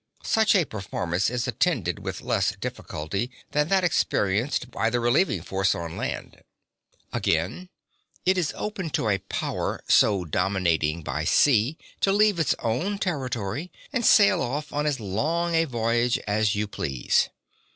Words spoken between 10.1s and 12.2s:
dominating by sea to